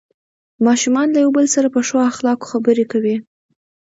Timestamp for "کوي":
2.91-3.15